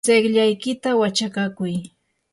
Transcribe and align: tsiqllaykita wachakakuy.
tsiqllaykita 0.05 0.89
wachakakuy. 1.01 1.73